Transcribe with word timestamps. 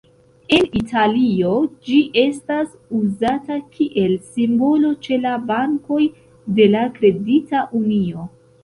En 0.55 0.63
Italio 0.77 1.51
ĝi 1.89 1.97
estas 2.21 2.73
uzata 3.01 3.59
kiel 3.77 4.17
simbolo 4.31 4.95
ĉe 5.05 5.23
la 5.29 5.37
bankoj 5.53 6.03
de 6.59 6.71
la 6.75 6.87
Kredita 6.99 7.67
Unio. 7.85 8.31